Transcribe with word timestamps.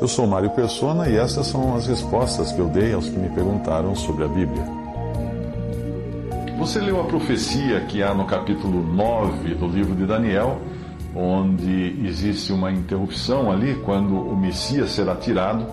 Eu 0.00 0.06
sou 0.06 0.28
Mário 0.28 0.50
Persona 0.50 1.08
e 1.08 1.16
essas 1.16 1.48
são 1.48 1.74
as 1.74 1.88
respostas 1.88 2.52
que 2.52 2.60
eu 2.60 2.68
dei 2.68 2.92
aos 2.92 3.08
que 3.08 3.18
me 3.18 3.28
perguntaram 3.30 3.96
sobre 3.96 4.24
a 4.24 4.28
Bíblia. 4.28 4.62
Você 6.56 6.78
leu 6.78 7.00
a 7.00 7.04
profecia 7.04 7.80
que 7.80 8.00
há 8.00 8.14
no 8.14 8.24
capítulo 8.24 8.80
9 8.94 9.56
do 9.56 9.66
livro 9.66 9.96
de 9.96 10.06
Daniel, 10.06 10.60
onde 11.16 11.96
existe 12.06 12.52
uma 12.52 12.70
interrupção 12.70 13.50
ali 13.50 13.74
quando 13.84 14.14
o 14.14 14.36
Messias 14.36 14.90
será 14.90 15.16
tirado 15.16 15.66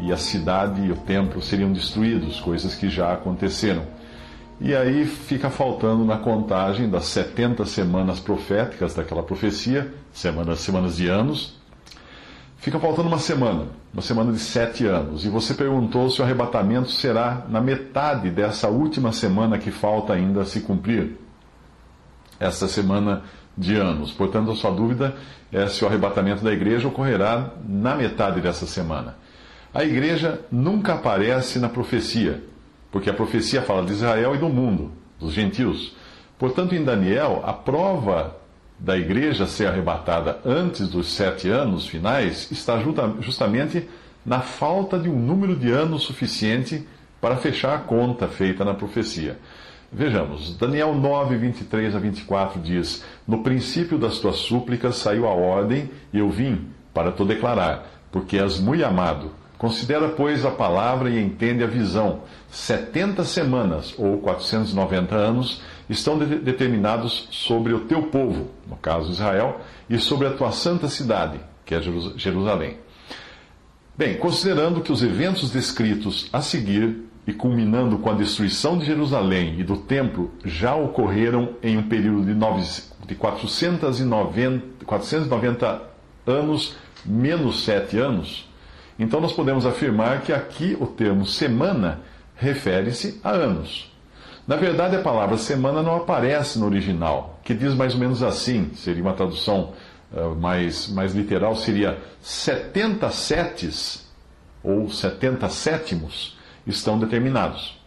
e 0.00 0.12
a 0.12 0.16
cidade 0.16 0.84
e 0.84 0.90
o 0.90 0.96
templo 0.96 1.40
seriam 1.40 1.72
destruídos, 1.72 2.40
coisas 2.40 2.74
que 2.74 2.88
já 2.88 3.12
aconteceram. 3.12 3.82
E 4.60 4.74
aí 4.74 5.04
fica 5.06 5.50
faltando 5.50 6.04
na 6.04 6.16
contagem 6.16 6.90
das 6.90 7.04
70 7.04 7.64
semanas 7.64 8.18
proféticas 8.18 8.92
daquela 8.92 9.22
profecia, 9.22 9.94
semanas, 10.12 10.58
semanas 10.58 10.96
de 10.96 11.06
anos, 11.08 11.57
fica 12.58 12.78
faltando 12.78 13.08
uma 13.08 13.18
semana, 13.18 13.66
uma 13.92 14.02
semana 14.02 14.32
de 14.32 14.38
sete 14.38 14.86
anos. 14.86 15.24
E 15.24 15.28
você 15.28 15.54
perguntou 15.54 16.10
se 16.10 16.20
o 16.20 16.24
arrebatamento 16.24 16.90
será 16.90 17.44
na 17.48 17.60
metade 17.60 18.30
dessa 18.30 18.68
última 18.68 19.12
semana 19.12 19.58
que 19.58 19.70
falta 19.70 20.12
ainda 20.12 20.44
se 20.44 20.60
cumprir. 20.60 21.16
Essa 22.38 22.68
semana 22.68 23.24
de 23.56 23.74
anos. 23.74 24.12
Portanto, 24.12 24.52
a 24.52 24.54
sua 24.54 24.70
dúvida 24.70 25.16
é 25.52 25.66
se 25.66 25.84
o 25.84 25.88
arrebatamento 25.88 26.44
da 26.44 26.52
igreja 26.52 26.86
ocorrerá 26.86 27.50
na 27.66 27.96
metade 27.96 28.40
dessa 28.40 28.66
semana. 28.66 29.16
A 29.74 29.84
igreja 29.84 30.40
nunca 30.50 30.94
aparece 30.94 31.58
na 31.58 31.68
profecia, 31.68 32.42
porque 32.90 33.10
a 33.10 33.14
profecia 33.14 33.62
fala 33.62 33.84
de 33.84 33.92
Israel 33.92 34.34
e 34.34 34.38
do 34.38 34.48
mundo, 34.48 34.92
dos 35.18 35.32
gentios. 35.32 35.94
Portanto, 36.38 36.74
em 36.74 36.84
Daniel, 36.84 37.42
a 37.44 37.52
prova 37.52 38.36
da 38.78 38.96
igreja 38.96 39.46
ser 39.46 39.66
arrebatada 39.66 40.40
antes 40.44 40.88
dos 40.88 41.12
sete 41.12 41.48
anos 41.48 41.86
finais 41.86 42.50
está 42.52 42.80
justamente 43.20 43.88
na 44.24 44.40
falta 44.40 44.98
de 44.98 45.08
um 45.08 45.18
número 45.18 45.56
de 45.56 45.70
anos 45.70 46.02
suficiente 46.02 46.86
para 47.20 47.36
fechar 47.36 47.74
a 47.74 47.78
conta 47.78 48.28
feita 48.28 48.64
na 48.64 48.74
profecia. 48.74 49.38
Vejamos, 49.90 50.54
Daniel 50.56 50.94
9, 50.94 51.36
23 51.36 51.96
a 51.96 51.98
24 51.98 52.60
diz: 52.60 53.02
No 53.26 53.42
princípio 53.42 53.98
das 53.98 54.18
tuas 54.18 54.36
súplicas 54.36 54.96
saiu 54.96 55.26
a 55.26 55.32
ordem, 55.32 55.90
e 56.12 56.18
eu 56.18 56.28
vim 56.28 56.66
para 56.92 57.10
te 57.10 57.24
declarar, 57.24 57.86
porque 58.12 58.38
és 58.38 58.60
muito 58.60 58.84
amado. 58.84 59.32
Considera, 59.56 60.10
pois, 60.10 60.44
a 60.44 60.50
palavra 60.50 61.10
e 61.10 61.18
entende 61.18 61.64
a 61.64 61.66
visão. 61.66 62.20
Setenta 62.50 63.24
semanas, 63.24 63.94
ou 63.98 64.18
490 64.18 65.16
anos, 65.16 65.62
estão 65.88 66.18
de 66.18 66.26
determinados 66.36 67.28
sobre 67.30 67.72
o 67.72 67.80
teu 67.80 68.04
povo, 68.04 68.50
no 68.66 68.76
caso 68.76 69.10
Israel, 69.10 69.60
e 69.88 69.98
sobre 69.98 70.26
a 70.26 70.32
tua 70.32 70.52
santa 70.52 70.88
cidade, 70.88 71.40
que 71.64 71.74
é 71.74 71.80
Jerusalém. 72.16 72.76
Bem, 73.96 74.16
considerando 74.16 74.80
que 74.80 74.92
os 74.92 75.02
eventos 75.02 75.50
descritos 75.50 76.28
a 76.32 76.40
seguir 76.40 77.04
e 77.26 77.32
culminando 77.32 77.98
com 77.98 78.10
a 78.10 78.14
destruição 78.14 78.78
de 78.78 78.86
Jerusalém 78.86 79.58
e 79.58 79.64
do 79.64 79.76
templo 79.76 80.30
já 80.44 80.74
ocorreram 80.74 81.56
em 81.62 81.76
um 81.76 81.82
período 81.82 82.24
de, 82.24 82.34
nove, 82.34 82.62
de 83.06 83.14
490, 83.14 84.84
490 84.84 85.82
anos 86.26 86.76
menos 87.04 87.64
sete 87.64 87.98
anos, 87.98 88.48
então 88.98 89.20
nós 89.20 89.32
podemos 89.32 89.64
afirmar 89.64 90.22
que 90.22 90.32
aqui 90.32 90.76
o 90.80 90.86
termo 90.86 91.24
semana 91.24 92.00
refere-se 92.34 93.20
a 93.22 93.30
anos. 93.30 93.92
Na 94.48 94.56
verdade, 94.56 94.96
a 94.96 95.02
palavra 95.02 95.36
semana 95.36 95.82
não 95.82 95.94
aparece 95.94 96.58
no 96.58 96.64
original, 96.64 97.38
que 97.44 97.52
diz 97.52 97.74
mais 97.74 97.92
ou 97.92 98.00
menos 98.00 98.22
assim, 98.22 98.70
seria 98.74 99.02
uma 99.02 99.12
tradução 99.12 99.74
uh, 100.10 100.34
mais, 100.36 100.88
mais 100.88 101.14
literal, 101.14 101.54
seria 101.54 101.98
70 102.22 103.10
setes 103.10 104.08
ou 104.64 104.88
70 104.88 105.50
sétimos 105.50 106.38
estão 106.66 106.98
determinados. 106.98 107.78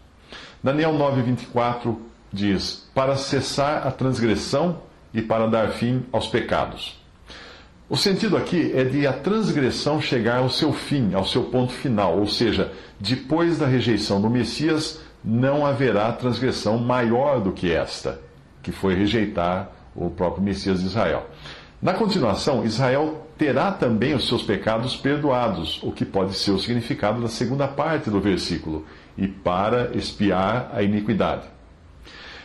Daniel 0.63 0.93
9:24 0.93 1.97
diz: 2.31 2.87
"Para 2.93 3.17
cessar 3.17 3.87
a 3.87 3.89
transgressão 3.89 4.83
e 5.11 5.19
para 5.19 5.47
dar 5.47 5.69
fim 5.69 6.05
aos 6.11 6.27
pecados". 6.27 6.95
O 7.89 7.97
sentido 7.97 8.37
aqui 8.37 8.71
é 8.75 8.83
de 8.83 9.07
a 9.07 9.13
transgressão 9.13 9.99
chegar 9.99 10.37
ao 10.37 10.49
seu 10.49 10.71
fim, 10.71 11.15
ao 11.15 11.25
seu 11.25 11.45
ponto 11.45 11.73
final, 11.73 12.19
ou 12.19 12.27
seja, 12.27 12.71
depois 12.99 13.57
da 13.57 13.65
rejeição 13.65 14.21
do 14.21 14.29
Messias, 14.29 15.01
não 15.23 15.65
haverá 15.65 16.11
transgressão 16.11 16.77
maior 16.77 17.39
do 17.39 17.51
que 17.51 17.71
esta, 17.71 18.19
que 18.61 18.71
foi 18.71 18.95
rejeitar 18.95 19.69
o 19.95 20.09
próprio 20.09 20.43
Messias 20.43 20.79
de 20.79 20.87
Israel. 20.87 21.27
Na 21.81 21.93
continuação, 21.93 22.63
Israel 22.63 23.27
terá 23.37 23.71
também 23.71 24.13
os 24.13 24.27
seus 24.27 24.43
pecados 24.43 24.95
perdoados, 24.95 25.81
o 25.81 25.91
que 25.91 26.05
pode 26.05 26.35
ser 26.35 26.51
o 26.51 26.59
significado 26.59 27.21
da 27.21 27.27
segunda 27.27 27.67
parte 27.67 28.09
do 28.09 28.19
versículo, 28.19 28.85
e 29.17 29.27
para 29.27 29.95
expiar 29.95 30.69
a 30.73 30.83
iniquidade. 30.83 31.47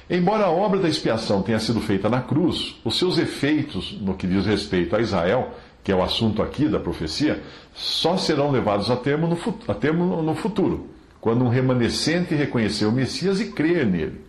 Embora 0.08 0.44
a 0.44 0.50
obra 0.50 0.78
da 0.80 0.88
expiação 0.88 1.42
tenha 1.42 1.58
sido 1.58 1.80
feita 1.80 2.08
na 2.08 2.22
cruz, 2.22 2.76
os 2.84 2.98
seus 2.98 3.18
efeitos 3.18 3.98
no 4.00 4.14
que 4.14 4.26
diz 4.26 4.46
respeito 4.46 4.94
a 4.94 5.00
Israel, 5.00 5.50
que 5.82 5.92
é 5.92 5.94
o 5.94 6.02
assunto 6.02 6.42
aqui 6.42 6.68
da 6.68 6.80
profecia, 6.80 7.42
só 7.74 8.16
serão 8.16 8.50
levados 8.50 8.90
a 8.90 8.96
termo 8.96 9.26
no, 9.26 9.38
a 9.68 9.74
termo 9.74 10.22
no 10.22 10.34
futuro, 10.34 10.88
quando 11.20 11.44
um 11.44 11.48
remanescente 11.48 12.34
reconhecer 12.34 12.86
o 12.86 12.92
Messias 12.92 13.40
e 13.40 13.52
crer 13.52 13.86
nele. 13.86 14.20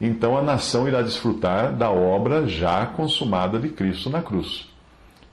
Então 0.00 0.36
a 0.36 0.42
nação 0.42 0.88
irá 0.88 1.00
desfrutar 1.02 1.72
da 1.72 1.90
obra 1.90 2.46
já 2.46 2.84
consumada 2.86 3.58
de 3.58 3.68
Cristo 3.68 4.10
na 4.10 4.20
cruz. 4.20 4.68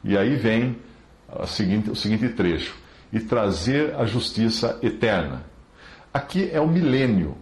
E 0.03 0.17
aí 0.17 0.35
vem 0.35 0.77
seguinte, 1.47 1.89
o 1.89 1.95
seguinte 1.95 2.29
trecho: 2.29 2.75
e 3.11 3.19
trazer 3.19 3.95
a 3.95 4.05
justiça 4.05 4.77
eterna. 4.81 5.43
Aqui 6.13 6.49
é 6.51 6.59
o 6.59 6.67
milênio, 6.67 7.35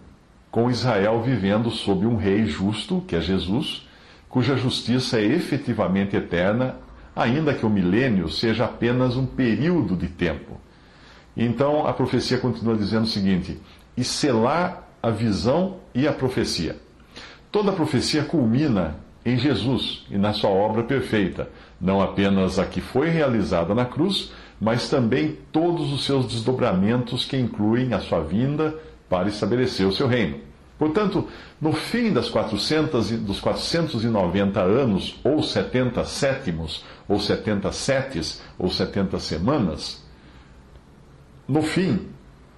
com 0.49 0.69
Israel 0.69 1.21
vivendo 1.21 1.69
sob 1.69 2.05
um 2.05 2.15
rei 2.15 2.45
justo, 2.45 3.03
que 3.07 3.15
é 3.15 3.21
Jesus, 3.21 3.87
cuja 4.29 4.57
justiça 4.57 5.19
é 5.19 5.25
efetivamente 5.25 6.15
eterna, 6.15 6.75
ainda 7.15 7.53
que 7.53 7.65
o 7.65 7.69
milênio 7.69 8.29
seja 8.29 8.65
apenas 8.65 9.15
um 9.15 9.25
período 9.25 9.95
de 9.95 10.07
tempo. 10.07 10.59
Então 11.37 11.85
a 11.85 11.93
profecia 11.93 12.39
continua 12.39 12.75
dizendo 12.75 13.03
o 13.03 13.07
seguinte: 13.07 13.59
e 13.95 14.03
selar 14.03 14.89
a 15.01 15.11
visão 15.11 15.77
e 15.93 16.07
a 16.07 16.11
profecia. 16.11 16.75
Toda 17.51 17.69
a 17.69 17.75
profecia 17.75 18.23
culmina 18.23 18.97
em 19.23 19.37
Jesus 19.37 20.05
e 20.09 20.17
na 20.17 20.33
sua 20.33 20.49
obra 20.49 20.83
perfeita, 20.83 21.49
não 21.79 22.01
apenas 22.01 22.57
a 22.57 22.65
que 22.65 22.81
foi 22.81 23.09
realizada 23.09 23.75
na 23.75 23.85
cruz, 23.85 24.31
mas 24.59 24.89
também 24.89 25.37
todos 25.51 25.93
os 25.93 26.05
seus 26.05 26.25
desdobramentos 26.27 27.25
que 27.25 27.37
incluem 27.37 27.93
a 27.93 27.99
sua 27.99 28.21
vinda 28.21 28.75
para 29.07 29.27
estabelecer 29.27 29.85
o 29.85 29.93
seu 29.93 30.07
reino. 30.07 30.39
Portanto, 30.77 31.27
no 31.59 31.73
fim 31.73 32.13
das 32.13 32.29
400, 32.29 33.11
dos 33.19 33.39
490 33.39 34.61
anos, 34.61 35.19
ou 35.23 35.41
70 35.41 36.03
sétimos, 36.05 36.85
ou 37.07 37.19
70 37.19 37.71
setes, 37.71 38.41
ou 38.59 38.69
70 38.69 39.19
semanas, 39.19 40.06
no 41.47 41.61
fim 41.61 42.07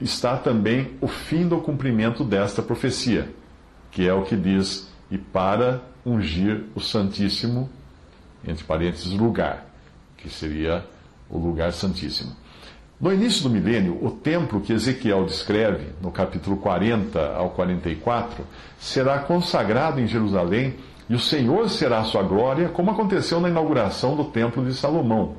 está 0.02 0.38
também 0.38 0.98
o 1.02 1.08
fim 1.08 1.48
do 1.48 1.60
cumprimento 1.60 2.24
desta 2.24 2.62
profecia, 2.62 3.30
que 3.92 4.08
é 4.08 4.14
o 4.14 4.24
que 4.24 4.36
diz 4.36 4.90
e 5.12 5.18
para 5.18 5.82
ungir 6.06 6.64
o 6.76 6.80
Santíssimo, 6.80 7.70
entre 8.48 8.64
parênteses, 8.64 9.12
lugar, 9.12 9.66
que 10.18 10.30
seria 10.30 10.86
o 11.30 11.38
lugar 11.38 11.74
santíssimo. 11.74 12.36
No 13.00 13.14
início 13.14 13.44
do 13.44 13.50
milênio, 13.50 13.98
o 14.04 14.12
templo 14.12 14.60
que 14.60 14.74
Ezequiel 14.74 15.26
descreve, 15.26 15.88
no 16.02 16.12
capítulo 16.12 16.58
40 16.58 17.34
ao 17.34 17.52
44, 17.52 18.44
será 18.78 19.20
consagrado 19.20 20.02
em 20.02 20.08
Jerusalém 20.08 20.76
e 21.10 21.16
o 21.16 21.20
Senhor 21.20 21.70
será 21.70 22.00
a 22.00 22.04
sua 22.04 22.24
glória, 22.24 22.70
como 22.70 22.92
aconteceu 22.92 23.40
na 23.40 23.50
inauguração 23.50 24.16
do 24.16 24.26
templo 24.26 24.66
de 24.66 24.74
Salomão. 24.74 25.36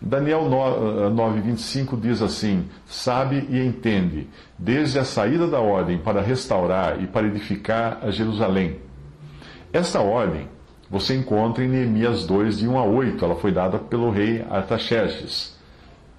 Daniel 0.00 0.42
9,25 0.42 1.94
eh, 1.94 1.96
diz 2.00 2.22
assim: 2.22 2.66
Sabe 2.86 3.46
e 3.50 3.58
entende, 3.64 4.28
desde 4.58 4.98
a 4.98 5.04
saída 5.04 5.46
da 5.46 5.60
ordem 5.60 5.98
para 5.98 6.20
restaurar 6.20 7.02
e 7.02 7.06
para 7.06 7.26
edificar 7.26 7.98
a 8.02 8.10
Jerusalém 8.10 8.88
esta 9.72 10.00
ordem, 10.00 10.48
você 10.90 11.14
encontra 11.14 11.62
em 11.62 11.68
Neemias 11.68 12.24
2, 12.24 12.58
de 12.58 12.68
1 12.68 12.78
a 12.78 12.84
8. 12.84 13.22
Ela 13.22 13.36
foi 13.36 13.52
dada 13.52 13.78
pelo 13.78 14.10
rei 14.10 14.44
Artaxerxes. 14.48 15.56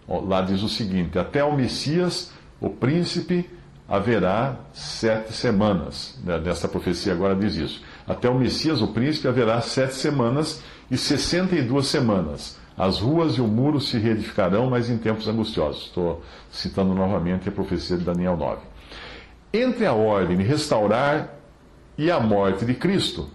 Lá 0.08 0.42
diz 0.42 0.62
o 0.62 0.70
seguinte: 0.70 1.18
Até 1.18 1.44
o 1.44 1.56
Messias, 1.56 2.32
o 2.62 2.70
príncipe, 2.70 3.50
haverá 3.88 4.60
sete 4.72 5.34
semanas. 5.34 6.20
Nesta 6.44 6.68
profecia 6.68 7.12
agora 7.12 7.36
diz 7.36 7.56
isso. 7.56 7.82
Até 8.08 8.30
o 8.30 8.36
Messias, 8.38 8.82
o 8.82 8.90
príncipe, 8.90 9.28
haverá 9.28 9.60
sete 9.62 9.96
semanas 9.96 10.62
e 10.92 10.98
sessenta 10.98 11.56
e 11.56 11.64
duas 11.64 11.88
semanas. 11.88 12.58
As 12.80 12.98
ruas 13.02 13.34
e 13.34 13.42
o 13.42 13.48
muro 13.48 13.81
se 13.81 13.98
reedificarão, 13.98 14.70
mas 14.70 14.90
em 14.90 14.98
tempos 14.98 15.28
angustiosos. 15.28 15.88
Estou 15.88 16.24
citando 16.50 16.96
novamente 16.96 17.50
a 17.50 17.52
profecia 17.52 17.98
de 17.98 18.06
Daniel 18.06 18.38
9. 18.38 18.62
Entre 19.54 19.86
a 19.86 19.92
ordem 19.92 20.38
de 20.38 20.44
restaurar 20.44 21.36
e 21.98 22.10
a 22.10 22.22
morte 22.22 22.64
de 22.64 22.74
Cristo, 22.74 23.30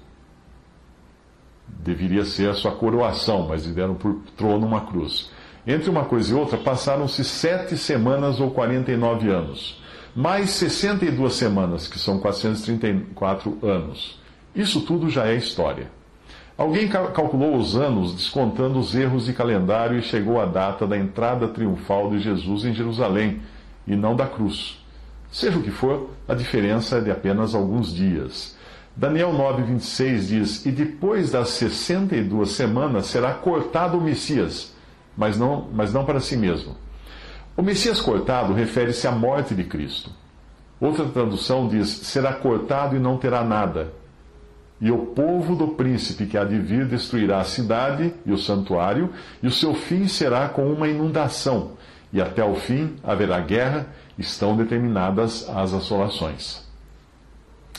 deveria 1.69 2.25
ser 2.25 2.49
a 2.49 2.55
sua 2.55 2.73
coroação, 2.73 3.47
mas 3.47 3.67
lhe 3.67 3.73
deram 3.73 3.95
por 3.95 4.15
trono 4.35 4.67
uma 4.67 4.87
cruz. 4.87 5.31
Entre 5.67 5.91
uma 5.91 6.07
coisa 6.07 6.33
e 6.33 6.35
outra, 6.35 6.57
passaram-se 6.57 7.23
sete 7.23 7.77
semanas 7.77 8.41
ou 8.41 8.51
49 8.51 9.29
anos, 9.31 9.79
mais 10.17 10.51
62 10.51 11.35
semanas, 11.35 11.87
que 11.87 11.99
são 11.99 12.19
434 12.19 13.59
anos. 13.63 14.19
Isso 14.55 14.81
tudo 14.81 15.11
já 15.11 15.27
é 15.27 15.35
história. 15.35 15.91
Alguém 16.57 16.89
calculou 16.89 17.57
os 17.57 17.75
anos 17.75 18.15
descontando 18.15 18.79
os 18.79 18.95
erros 18.95 19.27
de 19.27 19.33
calendário 19.33 19.99
e 19.99 20.03
chegou 20.03 20.41
à 20.41 20.47
data 20.47 20.87
da 20.87 20.97
entrada 20.97 21.49
triunfal 21.49 22.11
de 22.11 22.21
Jesus 22.21 22.65
em 22.65 22.73
Jerusalém, 22.73 23.43
e 23.87 23.97
não 23.97 24.15
da 24.15 24.27
cruz. 24.27 24.79
Seja 25.33 25.59
o 25.59 25.63
que 25.63 25.73
for, 25.73 26.11
a 26.29 26.35
diferença 26.35 26.99
é 26.99 27.01
de 27.01 27.11
apenas 27.11 27.57
alguns 27.57 27.93
dias. 27.93 28.57
Daniel 28.95 29.33
9,26 29.33 30.19
diz: 30.29 30.65
E 30.67 30.71
depois 30.71 31.33
das 31.33 31.49
62 31.51 32.53
semanas 32.53 33.07
será 33.07 33.35
cortado 33.35 33.99
o 33.99 34.01
Messias, 34.01 34.73
mas 35.17 35.37
não, 35.37 35.67
mas 35.73 35.93
não 35.93 36.05
para 36.05 36.21
si 36.21 36.37
mesmo. 36.37 36.77
O 37.57 37.63
Messias 37.63 38.01
cortado 38.01 38.53
refere-se 38.53 39.09
à 39.09 39.11
morte 39.11 39.57
de 39.57 39.65
Cristo. 39.65 40.11
Outra 40.81 41.05
tradução 41.07 41.67
diz: 41.67 41.89
será 41.89 42.33
cortado 42.33 42.95
e 42.95 43.01
não 43.01 43.17
terá 43.17 43.43
nada. 43.43 43.93
E 44.81 44.91
o 44.91 44.99
povo 44.99 45.55
do 45.55 45.69
príncipe 45.69 46.27
que 46.27 46.37
há 46.37 46.45
de 46.45 46.59
vir 46.59 46.87
destruirá 46.87 47.41
a 47.41 47.45
cidade 47.45 48.13
e 48.27 48.33
o 48.33 48.39
santuário, 48.39 49.11
e 49.43 49.47
o 49.47 49.53
seu 49.53 49.75
fim 49.75 50.09
será 50.09 50.49
com 50.49 50.71
uma 50.73 50.89
inundação, 50.89 51.73
e 52.13 52.21
até 52.21 52.45
o 52.45 52.55
fim 52.55 52.97
haverá 53.03 53.41
guerra, 53.41 53.87
estão 54.19 54.57
determinadas 54.57 55.49
as 55.49 55.73
assolações. 55.73 56.65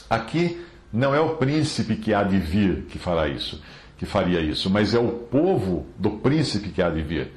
Aqui 0.10 0.62
não 0.92 1.14
é 1.14 1.20
o 1.20 1.36
príncipe 1.36 1.96
que 1.96 2.14
há 2.14 2.24
de 2.24 2.38
vir 2.38 2.86
que 2.90 2.98
fará 2.98 3.28
isso, 3.28 3.62
que 3.98 4.06
faria 4.06 4.40
isso, 4.40 4.70
mas 4.70 4.94
é 4.94 5.00
o 5.00 5.10
povo 5.10 5.86
do 5.98 6.12
príncipe 6.12 6.70
que 6.70 6.82
há 6.82 6.90
de 6.90 7.02
vir. 7.02 7.32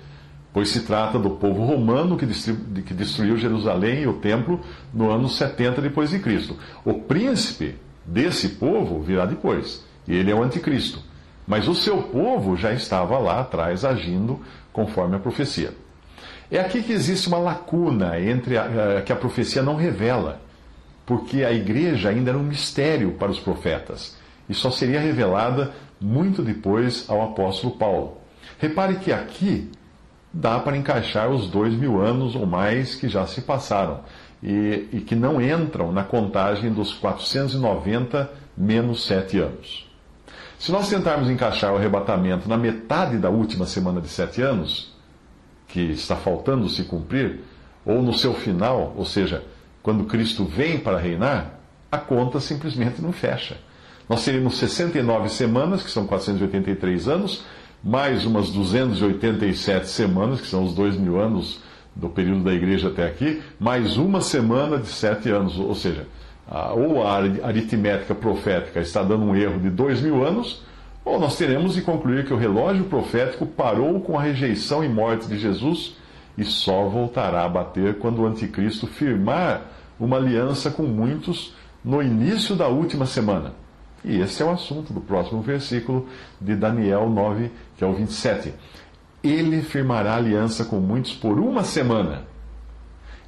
Pois 0.52 0.70
se 0.70 0.80
trata 0.80 1.18
do 1.18 1.30
povo 1.30 1.64
romano 1.64 2.16
que, 2.16 2.26
destruiu 2.26 3.36
Jerusalém 3.36 4.02
e 4.02 4.06
o 4.06 4.14
templo 4.14 4.60
no 4.92 5.10
ano 5.10 5.28
70 5.28 5.80
depois 5.80 6.10
de 6.10 6.18
Cristo. 6.18 6.56
O 6.84 6.94
príncipe 6.94 7.76
desse 8.08 8.48
povo 8.50 9.00
virá 9.00 9.26
depois, 9.26 9.84
e 10.06 10.16
ele 10.16 10.30
é 10.30 10.34
o 10.34 10.42
anticristo. 10.42 11.02
Mas 11.46 11.68
o 11.68 11.74
seu 11.74 12.02
povo 12.02 12.56
já 12.56 12.72
estava 12.72 13.18
lá 13.18 13.40
atrás 13.40 13.84
agindo 13.84 14.40
conforme 14.72 15.16
a 15.16 15.18
profecia. 15.18 15.72
É 16.50 16.58
aqui 16.58 16.82
que 16.82 16.92
existe 16.92 17.28
uma 17.28 17.38
lacuna 17.38 18.18
entre 18.18 18.56
a, 18.56 19.02
que 19.04 19.12
a 19.12 19.16
profecia 19.16 19.62
não 19.62 19.76
revela 19.76 20.40
porque 21.04 21.42
a 21.42 21.52
igreja 21.52 22.10
ainda 22.10 22.30
era 22.30 22.38
um 22.38 22.42
mistério 22.42 23.12
para 23.12 23.30
os 23.30 23.38
profetas 23.38 24.16
e 24.48 24.54
só 24.54 24.70
seria 24.70 25.00
revelada 25.00 25.72
muito 26.00 26.42
depois 26.42 27.08
ao 27.08 27.22
apóstolo 27.22 27.76
Paulo. 27.76 28.18
Repare 28.58 28.96
que 28.96 29.12
aqui 29.12 29.70
dá 30.32 30.58
para 30.58 30.76
encaixar 30.76 31.30
os 31.30 31.48
dois 31.48 31.74
mil 31.74 32.00
anos 32.00 32.34
ou 32.34 32.46
mais 32.46 32.94
que 32.94 33.08
já 33.08 33.26
se 33.26 33.40
passaram 33.40 34.00
e, 34.42 34.88
e 34.92 35.00
que 35.00 35.14
não 35.14 35.40
entram 35.40 35.92
na 35.92 36.04
contagem 36.04 36.72
dos 36.72 36.92
490 36.92 38.30
menos 38.56 39.06
sete 39.06 39.38
anos. 39.38 39.88
Se 40.58 40.72
nós 40.72 40.88
tentarmos 40.88 41.30
encaixar 41.30 41.72
o 41.72 41.76
arrebatamento 41.76 42.48
na 42.48 42.56
metade 42.56 43.16
da 43.18 43.30
última 43.30 43.66
semana 43.66 44.00
de 44.00 44.08
sete 44.08 44.42
anos, 44.42 44.92
que 45.68 45.80
está 45.80 46.16
faltando 46.16 46.68
se 46.68 46.84
cumprir, 46.84 47.40
ou 47.84 48.02
no 48.02 48.12
seu 48.12 48.34
final, 48.34 48.92
ou 48.96 49.04
seja, 49.04 49.44
quando 49.82 50.04
Cristo 50.04 50.44
vem 50.44 50.78
para 50.78 50.98
reinar, 50.98 51.60
a 51.90 51.98
conta 51.98 52.40
simplesmente 52.40 53.00
não 53.00 53.12
fecha. 53.12 53.56
Nós 54.08 54.24
teríamos 54.24 54.56
69 54.58 55.28
semanas, 55.28 55.82
que 55.82 55.90
são 55.90 56.06
483 56.06 57.08
anos, 57.08 57.44
mais 57.82 58.26
umas 58.26 58.50
287 58.50 59.86
semanas, 59.86 60.40
que 60.40 60.48
são 60.48 60.64
os 60.64 60.74
dois 60.74 60.96
mil 60.96 61.20
anos 61.20 61.60
do 61.98 62.08
período 62.08 62.44
da 62.44 62.54
igreja 62.54 62.88
até 62.88 63.04
aqui, 63.04 63.42
mais 63.58 63.96
uma 63.96 64.20
semana 64.20 64.78
de 64.78 64.86
sete 64.86 65.28
anos. 65.28 65.58
Ou 65.58 65.74
seja, 65.74 66.06
ou 66.74 67.04
a 67.04 67.16
aritmética 67.42 68.14
profética 68.14 68.80
está 68.80 69.02
dando 69.02 69.24
um 69.24 69.36
erro 69.36 69.58
de 69.58 69.68
dois 69.68 70.00
mil 70.00 70.24
anos, 70.24 70.62
ou 71.04 71.18
nós 71.18 71.36
teremos 71.36 71.74
de 71.74 71.82
concluir 71.82 72.24
que 72.24 72.32
o 72.32 72.36
relógio 72.36 72.84
profético 72.84 73.44
parou 73.44 74.00
com 74.00 74.16
a 74.16 74.22
rejeição 74.22 74.84
e 74.84 74.88
morte 74.88 75.26
de 75.26 75.38
Jesus 75.38 75.96
e 76.36 76.44
só 76.44 76.88
voltará 76.88 77.44
a 77.44 77.48
bater 77.48 77.98
quando 77.98 78.20
o 78.20 78.26
anticristo 78.26 78.86
firmar 78.86 79.62
uma 79.98 80.16
aliança 80.16 80.70
com 80.70 80.84
muitos 80.84 81.52
no 81.84 82.00
início 82.00 82.54
da 82.54 82.68
última 82.68 83.06
semana. 83.06 83.52
E 84.04 84.20
esse 84.20 84.42
é 84.42 84.44
o 84.44 84.50
assunto 84.50 84.92
do 84.92 85.00
próximo 85.00 85.42
versículo 85.42 86.06
de 86.40 86.54
Daniel 86.54 87.10
9, 87.10 87.50
que 87.76 87.82
é 87.82 87.86
o 87.86 87.92
27. 87.92 88.54
Ele 89.22 89.62
firmará 89.62 90.16
aliança 90.16 90.64
com 90.64 90.76
muitos 90.76 91.12
por 91.12 91.38
uma 91.38 91.64
semana. 91.64 92.24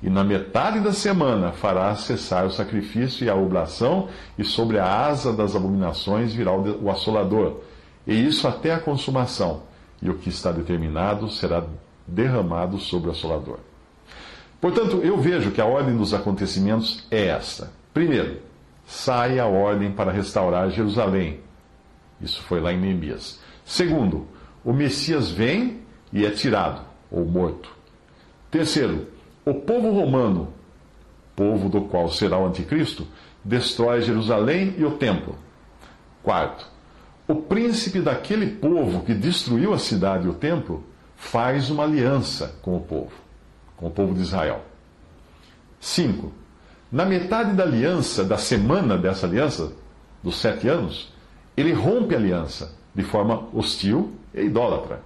E 0.03 0.09
na 0.09 0.25
metade 0.25 0.81
da 0.81 0.93
semana 0.93 1.53
fará 1.53 1.95
cessar 1.95 2.47
o 2.47 2.51
sacrifício 2.51 3.25
e 3.25 3.29
a 3.29 3.35
oblação, 3.35 4.09
e 4.39 4.45
sobre 4.45 4.79
a 4.79 5.07
asa 5.07 5.33
das 5.33 5.55
abominações 5.55 6.33
virá 6.33 6.53
o 6.53 6.91
assolador. 6.91 7.61
E 8.07 8.27
isso 8.27 8.49
até 8.49 8.73
a 8.73 8.81
consumação. 8.81 9.63
E 10.01 10.09
o 10.09 10.15
que 10.15 10.31
está 10.31 10.51
determinado 10.51 11.31
será 11.31 11.65
derramado 12.07 12.79
sobre 12.79 13.09
o 13.09 13.13
assolador. 13.13 13.59
Portanto, 14.61 15.01
eu 15.03 15.19
vejo 15.19 15.51
que 15.51 15.61
a 15.61 15.67
ordem 15.67 15.97
dos 15.97 16.15
acontecimentos 16.15 17.07
é 17.11 17.27
esta. 17.27 17.71
Primeiro, 17.93 18.41
sai 18.87 19.39
a 19.39 19.47
ordem 19.47 19.93
para 19.93 20.11
restaurar 20.11 20.71
Jerusalém. 20.71 21.41
Isso 22.21 22.43
foi 22.43 22.61
lá 22.61 22.73
em 22.73 22.79
Neemias. 22.79 23.41
Segundo, 23.65 24.27
o 24.65 24.73
Messias 24.73 25.31
vem 25.31 25.81
e 26.13 26.25
é 26.25 26.31
tirado, 26.31 26.83
ou 27.11 27.25
morto. 27.25 27.71
Terceiro, 28.51 29.09
o 29.45 29.55
povo 29.55 29.91
romano, 29.93 30.53
povo 31.35 31.69
do 31.69 31.83
qual 31.83 32.11
será 32.11 32.39
o 32.39 32.47
anticristo, 32.47 33.07
destrói 33.45 34.03
Jerusalém 34.03 34.75
e 34.77 34.85
o 34.85 34.93
templo. 34.93 35.37
Quarto, 36.23 36.67
o 37.27 37.35
príncipe 37.35 38.01
daquele 38.01 38.47
povo 38.47 39.03
que 39.03 39.15
destruiu 39.15 39.73
a 39.73 39.79
cidade 39.79 40.27
e 40.27 40.31
o 40.31 40.35
templo 40.35 40.85
faz 41.17 41.71
uma 41.71 41.85
aliança 41.85 42.59
com 42.61 42.77
o 42.77 42.81
povo, 42.81 43.13
com 43.77 43.87
o 43.87 43.91
povo 43.91 44.15
de 44.15 44.21
Israel. 44.21 44.63
5. 45.81 46.33
Na 46.93 47.07
metade 47.07 47.53
da 47.53 47.63
aliança, 47.63 48.25
da 48.25 48.37
semana 48.37 48.99
dessa 48.99 49.27
aliança, 49.27 49.73
dos 50.23 50.37
sete 50.37 50.69
anos, 50.69 51.13
ele 51.57 51.73
rompe 51.73 52.15
a 52.15 52.19
aliança 52.19 52.80
de 52.95 53.03
forma 53.03 53.49
hostil 53.53 54.13
e 54.35 54.43
idólatra. 54.43 55.01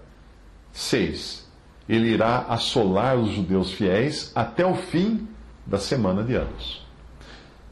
6. 0.73 1.49
Ele 1.88 2.09
irá 2.09 2.47
assolar 2.49 3.17
os 3.17 3.31
judeus 3.31 3.73
fiéis 3.73 4.33
até 4.35 4.64
o 4.64 4.75
fim 4.75 5.29
da 5.67 5.79
semana 5.79 6.23
de 6.23 6.35
anos. 6.35 6.85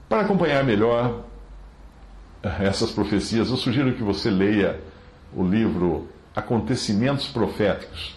Para 0.08 0.22
acompanhar 0.22 0.62
melhor 0.64 1.24
essas 2.42 2.90
profecias, 2.90 3.50
eu 3.50 3.56
sugiro 3.56 3.94
que 3.94 4.02
você 4.02 4.30
leia 4.30 4.80
o 5.34 5.42
livro 5.42 6.08
Acontecimentos 6.34 7.28
Proféticos 7.28 8.16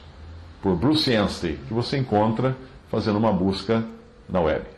por 0.61 0.75
Bruce 0.75 1.13
Anstey, 1.15 1.57
que 1.67 1.73
você 1.73 1.97
encontra 1.97 2.55
fazendo 2.89 3.17
uma 3.17 3.31
busca 3.31 3.85
na 4.27 4.41
web. 4.41 4.74